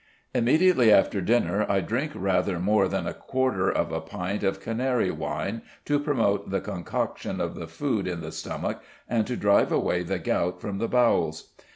Immediately 0.33 0.91
after 0.91 1.21
dinner, 1.21 1.63
I 1.69 1.79
drink 1.79 2.13
rather 2.15 2.57
more 2.59 2.87
than 2.87 3.05
a 3.05 3.13
quarter 3.13 3.69
of 3.71 3.91
a 3.91 4.01
pint 4.01 4.41
of 4.41 4.59
Canary 4.59 5.11
wine 5.11 5.61
to 5.85 5.99
promote 5.99 6.49
the 6.49 6.59
concoction 6.59 7.39
of 7.39 7.53
the 7.53 7.67
food 7.67 8.07
in 8.07 8.21
the 8.21 8.31
stomach, 8.31 8.81
and 9.07 9.27
to 9.27 9.37
drive 9.37 9.71
away 9.71 10.01
the 10.01 10.17
gout 10.17 10.59
from 10.59 10.79
the 10.79 10.87
bowels. 10.87 11.51